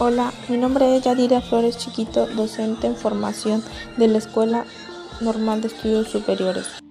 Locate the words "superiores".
6.06-6.87